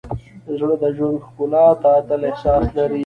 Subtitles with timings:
[0.59, 2.99] زړه د ژوند ښکلا ته تل احساس لري.